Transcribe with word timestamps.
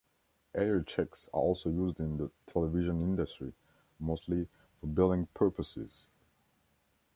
Airchecks 0.55 1.27
are 1.31 1.41
also 1.41 1.69
used 1.69 1.99
in 1.99 2.17
the 2.17 2.31
television 2.47 3.01
industry, 3.03 3.53
mostly 3.99 4.47
for 4.79 4.87
billing 4.87 5.27
purposes. 5.35 6.07